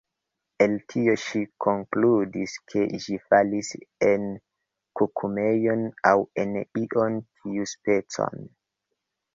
[0.65, 3.71] El tio ŝi konkludis ke ĝi falis
[4.09, 4.27] en
[5.03, 8.53] kukumejon, aŭ en ion tiuspecan.